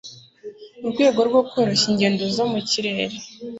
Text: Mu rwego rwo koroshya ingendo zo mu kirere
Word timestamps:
Mu 0.81 0.87
rwego 0.93 1.19
rwo 1.29 1.41
koroshya 1.51 1.85
ingendo 1.91 2.23
zo 2.35 2.45
mu 2.51 2.59
kirere 2.69 3.15